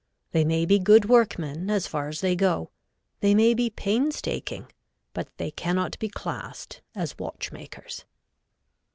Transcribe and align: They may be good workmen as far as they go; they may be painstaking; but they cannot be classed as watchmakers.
They 0.31 0.43
may 0.43 0.65
be 0.65 0.79
good 0.79 1.05
workmen 1.05 1.69
as 1.69 1.85
far 1.85 2.07
as 2.07 2.21
they 2.21 2.35
go; 2.35 2.71
they 3.19 3.35
may 3.35 3.53
be 3.53 3.69
painstaking; 3.69 4.65
but 5.13 5.27
they 5.37 5.51
cannot 5.51 5.99
be 5.99 6.09
classed 6.09 6.81
as 6.95 7.19
watchmakers. 7.19 8.05